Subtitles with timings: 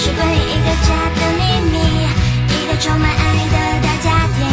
[0.00, 1.76] 是关于一个家的秘密，
[2.54, 3.20] 一个充满爱
[3.50, 4.46] 的大家庭，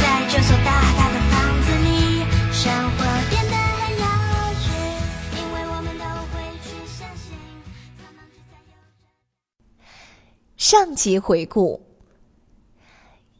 [0.00, 4.04] 在这所大大的房子里，生活变得很有
[4.56, 4.64] 趣，
[5.36, 7.36] 因为我们都会去相信。
[10.56, 11.78] 上集回顾，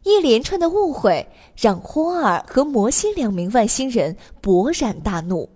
[0.02, 1.26] 一连串的误会
[1.56, 5.48] 让霍尔和摩西两名外星人勃然大怒。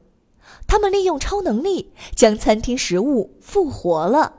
[0.66, 4.32] 他们利用超能力将餐厅食物复活了。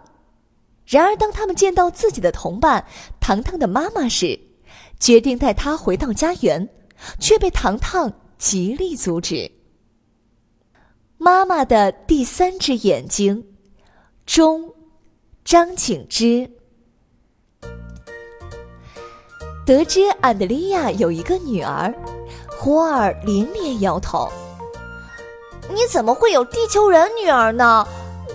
[0.88, 2.86] 然而，当他们见到自己的同伴
[3.19, 4.39] 糖糖的妈妈时，
[5.00, 6.69] 决定带她回到家园，
[7.19, 9.52] 却被糖糖极力阻止。
[11.17, 13.45] 妈妈的第三只眼睛，
[14.25, 14.73] 中，
[15.44, 16.50] 张景之。
[19.66, 21.91] 得知安德利亚有一个女儿，
[22.59, 24.30] 胡尔连连摇头。
[25.73, 27.88] 你怎么会有地球人女儿呢？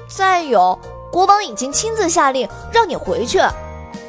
[0.08, 0.76] 再有，
[1.10, 3.40] 国王已经亲自下令让你回去，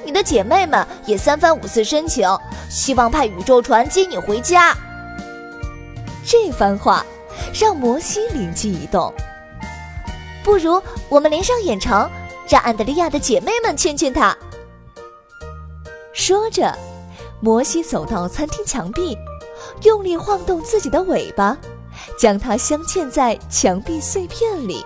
[0.05, 2.27] 你的姐妹们也三番五次申请，
[2.69, 4.75] 希望派宇宙船接你回家。
[6.23, 7.05] 这番话
[7.53, 9.11] 让摩西灵机一动，
[10.44, 12.09] 不如我们连上远程，
[12.47, 14.38] 让安德利亚的姐妹们劝劝她。
[16.13, 16.77] 说着，
[17.39, 19.17] 摩西走到餐厅墙壁，
[19.83, 21.57] 用力晃动自己的尾巴。
[22.17, 24.84] 将它镶嵌在墙壁碎片里，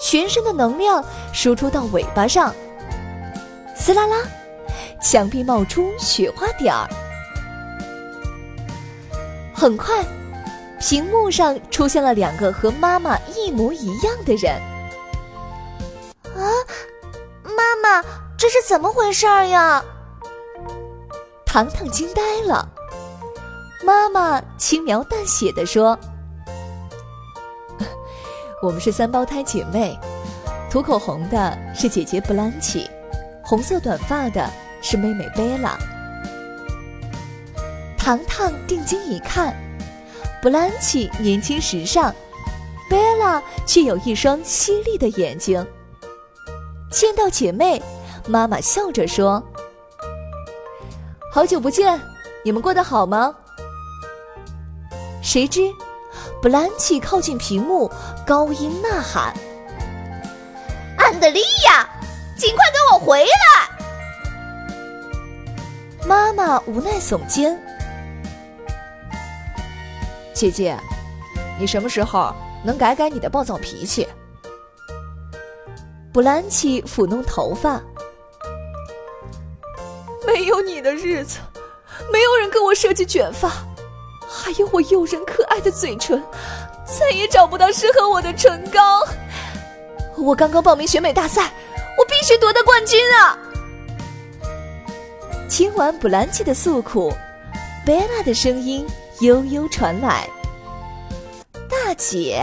[0.00, 2.54] 全身的能量输出到尾巴上。
[3.74, 4.16] 撕啦啦，
[5.00, 6.88] 墙壁冒出雪花点儿。
[9.54, 10.04] 很快，
[10.80, 14.54] 屏幕上出现了两个和妈妈一模一样的人。
[16.36, 16.46] 啊，
[17.44, 18.04] 妈妈，
[18.36, 19.84] 这是怎么回事儿呀？
[21.44, 22.68] 糖糖惊呆了。
[23.84, 25.98] 妈妈轻描淡写的说。
[28.60, 29.96] 我们是三胞胎姐妹，
[30.68, 32.90] 涂口红的是姐姐布兰奇，
[33.44, 34.50] 红色短发的
[34.82, 35.78] 是妹妹贝拉。
[37.96, 39.54] 糖糖定睛一看，
[40.42, 42.12] 布兰奇年轻时尚，
[42.90, 45.64] 贝拉却有一双犀利的眼睛。
[46.90, 47.80] 见到姐妹，
[48.26, 49.40] 妈妈笑着说
[51.32, 52.00] ：“好久不见，
[52.44, 53.32] 你们过得好吗？”
[55.22, 55.60] 谁知。
[56.40, 57.90] 布兰奇靠近屏幕，
[58.24, 59.34] 高音呐喊
[60.96, 61.84] ：“安德利亚，
[62.36, 63.28] 尽快给我回来！”
[66.06, 67.60] 妈妈无奈耸肩
[70.32, 70.78] ：“姐姐，
[71.58, 72.32] 你什么时候
[72.64, 74.06] 能改改你的暴躁脾气？”
[76.14, 77.82] 布兰奇抚弄头发
[80.24, 81.40] ：“没有你的日子，
[82.12, 83.50] 没有人给我设计卷发。”
[84.30, 86.22] 还有我诱人可爱的嘴唇，
[86.84, 89.06] 再也找不到适合我的唇膏。
[90.16, 91.50] 我刚刚报名选美大赛，
[91.96, 93.38] 我必须夺得冠军啊！
[95.48, 97.12] 听完布兰奇的诉苦，
[97.86, 98.86] 贝拉的声音
[99.20, 100.28] 悠悠传来
[101.70, 102.42] ：“大姐，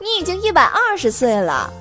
[0.00, 1.72] 你已经一百二十岁了，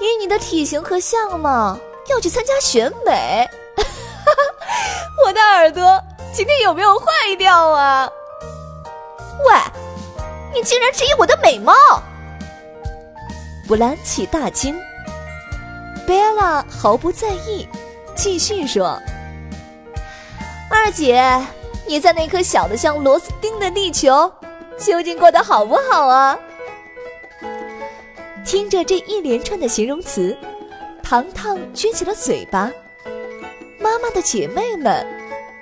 [0.00, 1.76] 以你的体型和相貌，
[2.08, 3.48] 要去参加选美？
[5.26, 6.00] 我的耳朵
[6.32, 7.06] 今天有没有坏
[7.36, 8.08] 掉啊？”
[9.46, 9.54] 喂，
[10.54, 11.72] 你竟然质疑我的美貌！
[13.66, 14.76] 布兰奇大惊。
[16.06, 17.68] 贝拉毫不在意，
[18.16, 19.00] 继续说
[20.68, 21.40] ：“二姐，
[21.86, 24.32] 你在那颗小的像螺丝钉的地球，
[24.76, 26.36] 究竟过得好不好啊？”
[28.44, 30.36] 听着这一连串的形容词，
[31.02, 32.70] 糖糖撅起了嘴巴。
[33.78, 35.06] 妈妈的姐妹们，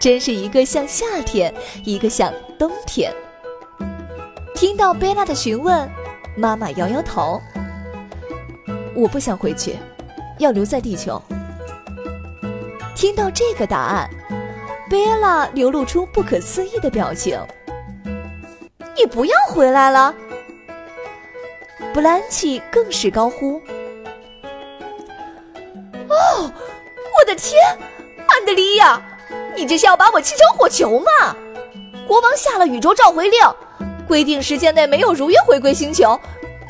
[0.00, 1.55] 真是一个像夏天，
[1.85, 3.12] 一个像冬天。
[4.58, 5.88] 听到贝拉的询问，
[6.34, 7.40] 妈妈摇摇头
[8.93, 9.76] ：“我不想回去，
[10.38, 11.22] 要留在地球。”
[12.93, 14.10] 听到这个答案，
[14.90, 17.40] 贝拉流露出不可思议的表情
[18.99, 20.12] ：“你不要回来了！”
[21.94, 23.62] 布兰奇更是高呼
[26.11, 27.62] ：“哦，我的天，
[28.26, 29.00] 安德利亚，
[29.54, 31.37] 你这是要把我气成火球吗？
[32.08, 33.38] 国王下了宇宙召回令。”
[34.08, 36.19] 规定时间内没有如约回归星球，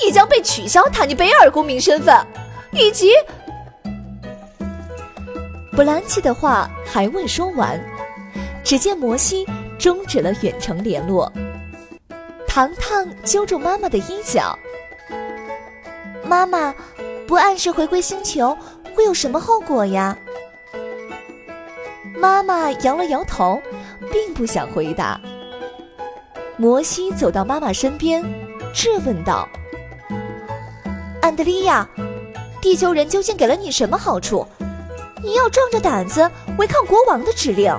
[0.04, 2.14] 你将被取消塔尼贝尔公民身份，
[2.72, 3.12] 以及
[5.70, 7.80] 布兰奇的话还未说完，
[8.64, 9.46] 只见摩西
[9.78, 11.32] 终止了远程联络。
[12.48, 14.58] 糖糖揪住妈妈的衣角
[16.26, 16.74] ：“妈妈，
[17.26, 18.56] 不按时回归星球
[18.96, 20.18] 会有什么后果呀？”
[22.18, 23.62] 妈妈摇了摇头，
[24.10, 25.20] 并不想回答。
[26.58, 28.20] 摩西走到妈妈身边，
[28.74, 29.48] 质问道
[31.22, 31.88] ：“安德利亚，
[32.60, 34.44] 地球人究竟给了你什么好处？
[35.22, 36.28] 你要壮着胆子
[36.58, 37.72] 违抗国王的指令？”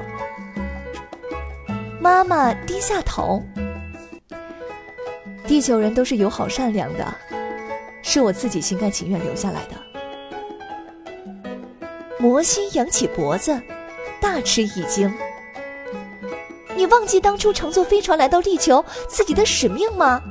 [2.00, 3.44] 妈妈低下头
[5.46, 7.06] ：“地球人都是友好善良的，
[8.02, 9.76] 是我自己心甘情愿留下来的。”
[12.18, 13.62] 摩西扬起脖子。
[14.22, 15.10] 大吃一惊！
[16.80, 20.22] 你忘记当初乘坐飞船来到地球自己的使命吗？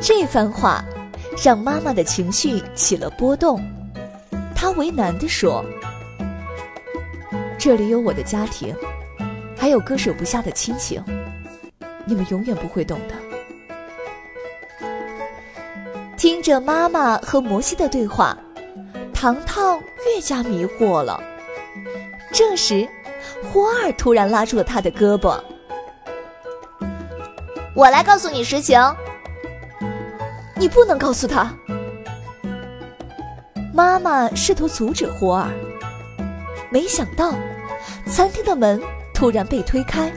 [0.00, 0.84] 这番话
[1.42, 3.60] 让妈妈的情绪起了波动，
[4.54, 5.64] 她为难地说
[7.58, 8.72] ：“这里有我的家庭，
[9.58, 11.02] 还有割舍不下的亲情，
[12.04, 13.16] 你们永远不会懂的。”
[16.16, 18.38] 听着妈妈和摩西的对话，
[19.12, 21.20] 糖糖越加迷惑了。
[22.32, 22.88] 这时，
[23.52, 25.40] 霍尔突然拉住了他的胳膊。
[27.74, 28.78] “我来告诉你实情。
[30.56, 31.54] ”“你不能告诉他。”
[33.72, 35.48] 妈妈试图阻止霍尔，
[36.70, 37.32] 没想到，
[38.06, 38.80] 餐厅的门
[39.14, 40.12] 突然被推开，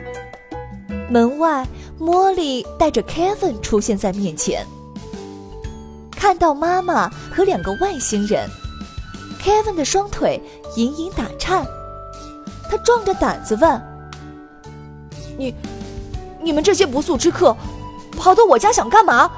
[1.09, 1.65] 门外
[1.97, 4.65] 莫莉带着 Kevin 出现在面前。
[6.11, 8.49] 看到妈妈和两个外星人
[9.41, 10.41] ，Kevin 的双腿
[10.75, 11.65] 隐隐打颤。
[12.73, 13.81] 他壮着胆子问
[15.37, 15.53] ：“你，
[16.41, 17.55] 你们这些不速之客，
[18.17, 19.29] 跑到我家想干嘛？”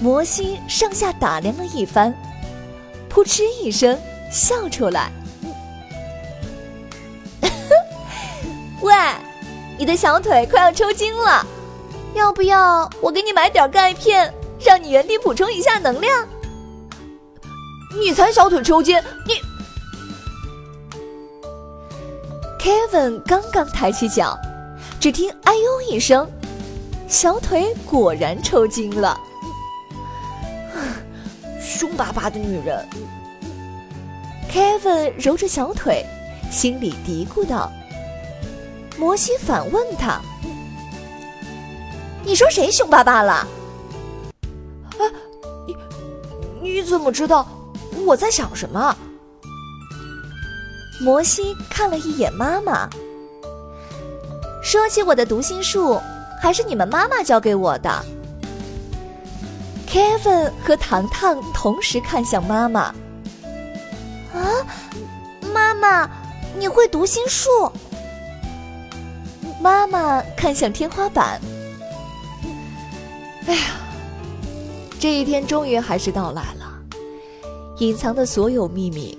[0.00, 2.14] 摩西上下打量了一番，
[3.06, 4.00] 扑哧一声
[4.30, 5.12] 笑出来
[8.80, 8.94] ：“喂，
[9.78, 11.46] 你的小腿快要抽筋了，
[12.14, 16.26] 要不要我给你买点钙片，让你原地补充一下能量？”
[18.00, 18.96] 你才小腿抽筋，
[19.26, 19.51] 你。
[22.62, 24.38] Kevin 刚刚抬起脚，
[25.00, 26.30] 只听“哎呦”一声，
[27.08, 29.18] 小腿果然抽筋了。
[31.60, 32.88] 凶巴巴的女人
[34.48, 36.06] ，Kevin 揉着小腿，
[36.52, 37.68] 心里嘀咕道。
[38.96, 40.20] 摩西反问他
[42.22, 43.44] ：“你说谁凶巴巴了？”
[45.00, 45.02] 啊，
[45.66, 45.76] 你
[46.60, 47.44] 你怎么知道
[48.06, 48.96] 我在想什么？
[51.02, 52.88] 摩西看了一眼妈妈，
[54.62, 56.00] 说起我的读心术，
[56.40, 58.04] 还是你们妈妈教给我的。
[59.88, 62.94] Kevin 和糖糖同时看向妈妈。
[64.32, 64.64] 啊，
[65.52, 66.08] 妈妈，
[66.56, 67.50] 你会读心术？
[69.60, 71.40] 妈妈看向天花板。
[73.46, 73.60] 哎呀，
[75.00, 76.72] 这一天终于还是到来了，
[77.78, 79.18] 隐藏的所有秘密。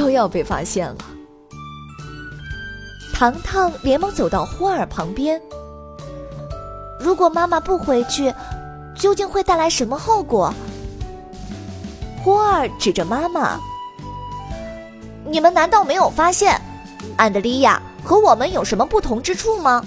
[0.00, 0.96] 都要被发现了。
[3.12, 5.38] 糖糖连忙走到花儿旁边。
[6.98, 8.34] 如果妈妈不回去，
[8.96, 10.54] 究竟会带来什么后果？
[12.24, 13.60] 花儿指着妈妈
[15.28, 16.58] ：“你们难道没有发现，
[17.18, 19.84] 安德利亚和我们有什么不同之处吗？”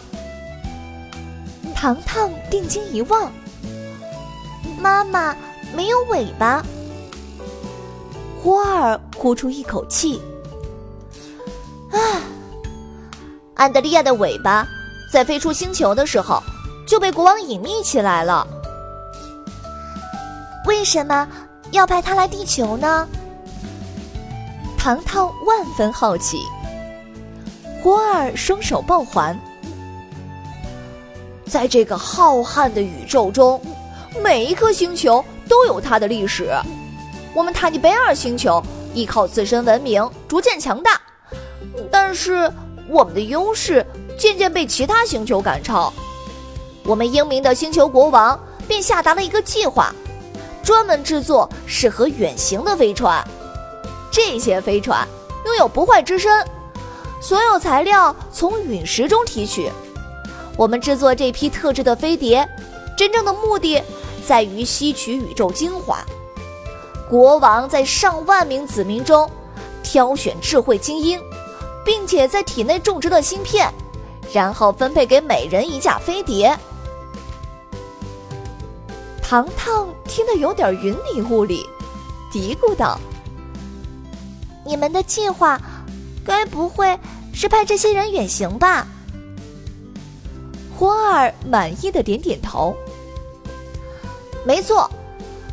[1.74, 3.32] 糖糖定睛一望，
[4.80, 5.36] 妈妈
[5.76, 6.64] 没有尾巴。
[8.44, 10.22] 霍尔呼出一口气，
[11.92, 12.20] 啊！
[13.54, 14.68] 安德利亚的尾巴
[15.10, 16.44] 在飞出星球的时候
[16.86, 18.46] 就被国王隐秘起来了。
[20.66, 21.26] 为什么
[21.72, 23.08] 要派他来地球呢？
[24.78, 26.40] 糖糖万分好奇。
[27.82, 29.40] 霍尔双手抱环，
[31.46, 33.62] 在这个浩瀚的宇宙中，
[34.22, 36.52] 每一颗星球都有它的历史。
[37.36, 38.62] 我们塔尼贝尔星球
[38.94, 41.02] 依靠自身文明逐渐强大，
[41.92, 42.52] 但是
[42.88, 43.86] 我们的优势
[44.18, 45.92] 渐渐被其他星球赶超。
[46.84, 49.94] 我们英明的星球国王便下达了一个计划，
[50.62, 53.26] 专门制作适合远行的飞船。
[54.12, 55.08] 这些飞船
[55.46, 56.46] 拥有不坏之身，
[57.20, 59.72] 所有材料从陨石中提取。
[60.56, 62.48] 我们制作这批特制的飞碟，
[62.96, 63.82] 真正的目的
[64.24, 66.06] 在于吸取宇宙精华。
[67.14, 69.30] 国王在上万名子民中
[69.84, 71.22] 挑选智慧精英，
[71.86, 73.72] 并且在体内种植了芯片，
[74.34, 76.58] 然后分配给每人一架飞碟。
[79.22, 81.64] 糖糖听得有点云里雾里，
[82.32, 83.00] 嘀咕道
[84.66, 85.62] ：“你们的计划，
[86.26, 86.98] 该不会
[87.32, 88.88] 是派这些人远行吧？
[90.76, 92.76] 花儿满意的点点头。
[94.44, 94.90] 没错，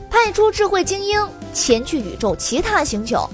[0.09, 1.21] 派出智慧精英
[1.52, 3.28] 前去宇宙其他星球，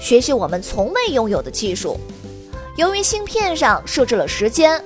[0.00, 1.98] 学习我们从未拥有的技术。
[2.76, 4.82] 由于芯片上设置了时间，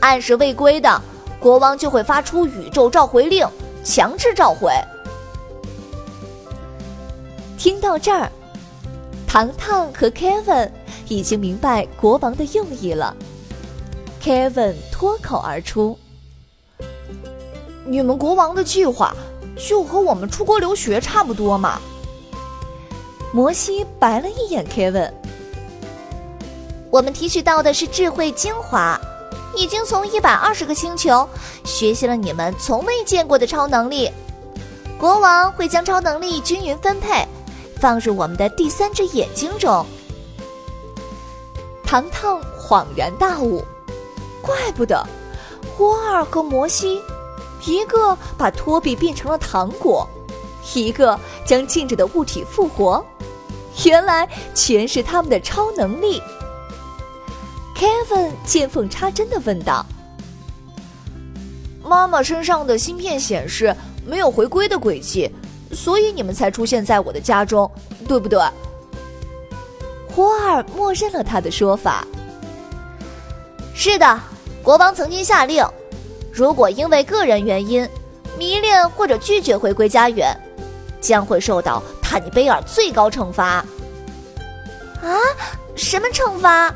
[0.00, 1.02] 按时未归的
[1.40, 3.46] 国王就会发出宇宙召回令，
[3.84, 4.72] 强制召回。
[7.58, 8.30] 听到这儿，
[9.26, 10.70] 糖糖和 Kevin
[11.08, 13.16] 已经明白国王的用意了。
[14.22, 15.98] Kevin 脱口而出
[17.84, 19.14] ：“你们国王的计划
[19.56, 21.80] 就和我们出国留学差不多嘛？”
[23.32, 25.10] 摩西白了一眼 Kevin：“
[26.90, 29.00] 我们提取到的是智慧精华，
[29.56, 31.26] 已经从一百二十个星球
[31.64, 34.10] 学习了你们从未见过的超能力。
[34.98, 37.26] 国王会将超能力均匀分配，
[37.80, 39.84] 放入我们的第三只眼睛中。”
[41.82, 43.64] 糖糖恍然大悟。
[44.42, 45.06] 怪不得，
[45.74, 47.00] 霍尔和摩西，
[47.64, 50.06] 一个把托比变成了糖果，
[50.74, 53.04] 一个将静止的物体复活，
[53.86, 56.22] 原来全是他们的超能力。
[57.76, 59.84] Kevin 见缝插针的问道
[61.82, 63.74] ：“妈妈身上的芯片显示
[64.06, 65.30] 没有回归的轨迹，
[65.72, 67.70] 所以你们才出现在我的家中，
[68.06, 68.38] 对不对？”
[70.14, 72.06] 霍尔默认了他的说法。
[73.74, 74.20] 是的。
[74.62, 75.66] 国王曾经下令，
[76.32, 77.88] 如果因为个人原因
[78.38, 80.38] 迷恋或者拒绝回归家园，
[81.00, 83.64] 将会受到塔尼贝尔最高惩罚。
[85.00, 85.16] 啊，
[85.74, 86.70] 什么惩罚？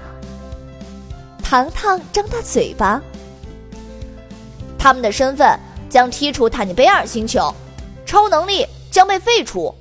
[1.44, 3.02] 糖糖张大嘴巴。
[4.78, 5.46] 他们的身份
[5.90, 7.54] 将踢出塔尼贝尔星球，
[8.06, 9.74] 超能力将被废除。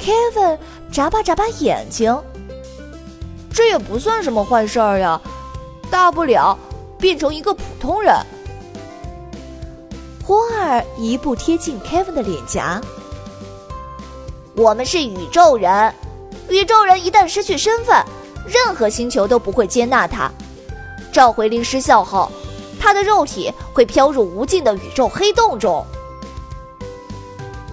[0.00, 0.56] Kevin
[0.90, 2.18] 眨巴眨巴眼睛，
[3.52, 5.20] 这也不算什么坏事儿呀。
[5.90, 6.58] 大不了
[6.98, 8.14] 变成一个普通人。
[10.24, 12.80] 霍尔一步贴近 Kevin 的脸颊。
[14.54, 15.94] 我们是宇宙人，
[16.48, 18.04] 宇宙人一旦失去身份，
[18.46, 20.30] 任何星球都不会接纳他。
[21.12, 22.30] 召回令失效后，
[22.78, 25.84] 他的肉体会飘入无尽的宇宙黑洞中。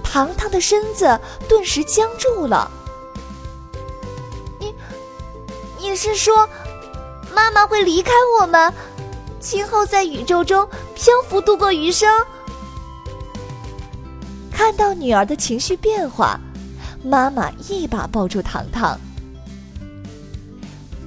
[0.03, 2.71] 糖糖的身子顿时僵住了。
[4.59, 4.73] 你，
[5.77, 6.47] 你是说？
[7.33, 8.73] 妈妈会离开我们，
[9.39, 12.09] 今后在宇宙中漂浮度过余生。
[14.51, 16.39] 看到女儿的情绪变化，
[17.03, 18.99] 妈妈一把抱住糖糖。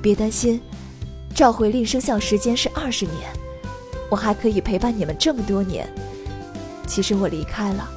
[0.00, 0.60] 别担心，
[1.34, 3.16] 召回令生效时间是二十年，
[4.10, 5.88] 我还可以陪伴你们这么多年。
[6.86, 7.88] 其实我离开了，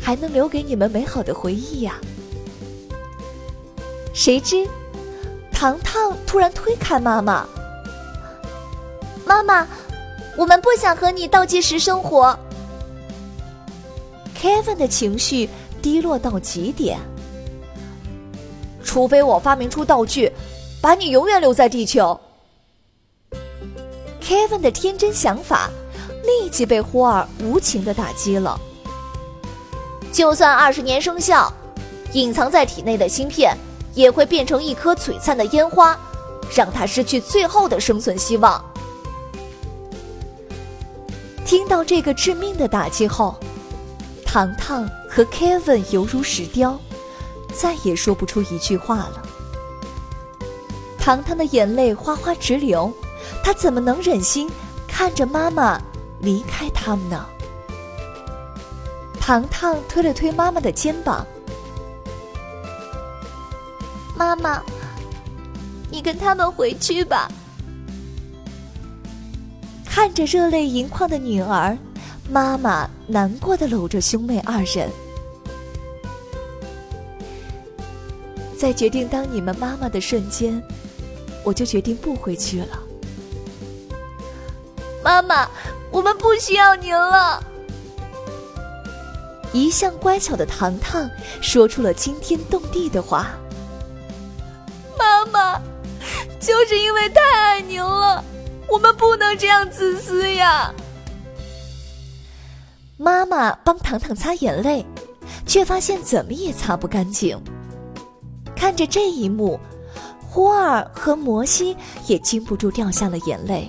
[0.00, 1.98] 还能留给你们美好的回忆呀。
[4.14, 4.66] 谁知。
[5.50, 7.46] 糖糖突然推开妈妈。
[9.24, 9.66] 妈妈，
[10.36, 12.36] 我们不想和你倒计时生活。
[14.36, 15.48] Kevin 的情绪
[15.80, 16.98] 低落到极点。
[18.92, 20.30] 除非我发明出道具，
[20.82, 22.20] 把你永远留在地球。
[24.20, 25.70] Kevin 的天真想法
[26.24, 28.60] 立即被霍尔无情的打击了。
[30.12, 31.50] 就算二十年生效，
[32.12, 33.56] 隐藏在体内的芯片。
[33.94, 35.94] 也会变成一颗璀璨的烟花，
[36.54, 38.64] 让他失去最后的生存希望。
[41.44, 43.36] 听到这个致命的打击后，
[44.24, 46.80] 糖糖和 Kevin 犹如石雕，
[47.52, 49.22] 再也说不出一句话了。
[50.98, 52.92] 糖糖的眼泪哗哗直流，
[53.42, 54.50] 他怎么能忍心
[54.86, 55.80] 看着妈妈
[56.20, 57.26] 离开他们呢？
[59.20, 61.26] 糖糖推了推妈妈的肩膀。
[64.16, 64.62] 妈妈，
[65.90, 67.28] 你跟他们回去吧。
[69.84, 71.76] 看着热泪盈眶的女儿，
[72.30, 74.88] 妈妈难过的搂着兄妹二人。
[78.62, 80.62] 在决定当你们妈妈的瞬间，
[81.42, 82.78] 我就决定不回去了。
[85.02, 85.50] 妈妈，
[85.90, 87.42] 我们不需要您了。
[89.52, 93.30] 一向乖巧的糖糖说出了惊天动地的话。
[94.96, 95.60] 妈妈，
[96.38, 98.22] 就是因为太爱您了，
[98.68, 100.72] 我们不能这样自私呀。
[102.96, 104.86] 妈妈帮糖糖擦眼泪，
[105.48, 107.36] 却发现怎么也擦不干净。
[108.62, 109.58] 看着这一幕，
[110.30, 111.76] 霍尔和摩西
[112.06, 113.68] 也禁不住掉下了眼泪。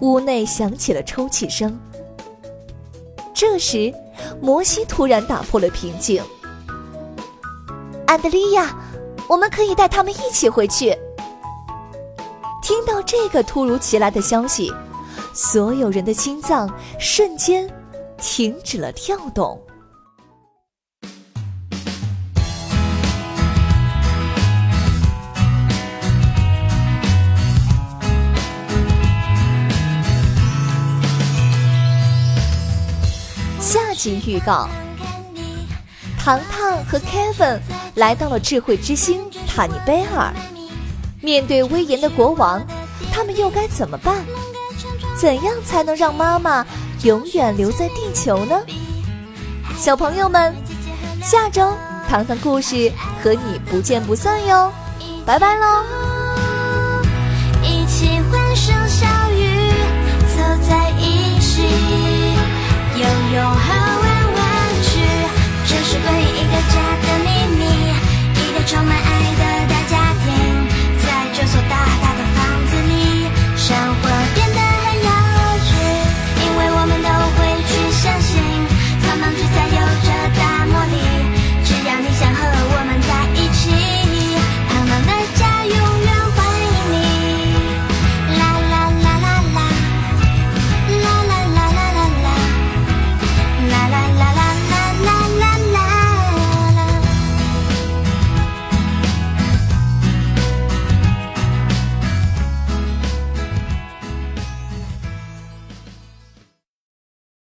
[0.00, 1.78] 屋内响起了抽泣声。
[3.34, 3.92] 这时，
[4.40, 6.22] 摩西突然打破了平静
[8.08, 8.74] ：“安德利亚。”
[9.28, 10.96] 我们可以带他们一起回去。
[12.62, 14.72] 听到这个突如其来的消息，
[15.34, 17.68] 所有人的心脏瞬间
[18.16, 19.60] 停止了跳动。
[34.04, 34.68] 下集预告：
[36.18, 37.58] 糖糖和 Kevin
[37.94, 40.30] 来到了智慧之星塔尼贝尔，
[41.22, 42.62] 面对威严的国王，
[43.10, 44.16] 他们又该怎么办？
[45.16, 46.66] 怎样才能让妈妈
[47.04, 48.60] 永远留在地球呢？
[49.78, 50.54] 小朋友们，
[51.22, 51.74] 下周
[52.06, 52.92] 糖糖故事
[53.22, 54.70] 和你不见不散哟！
[55.24, 55.82] 拜拜喽！
[57.62, 59.72] 一起欢声笑语，
[60.36, 61.62] 走在一起。
[62.96, 63.42] 拥有
[65.94, 67.62] 是关于一个家的秘密，
[68.34, 69.08] 一个充满爱
[69.38, 70.66] 的大家庭，
[70.98, 72.13] 在这所大大。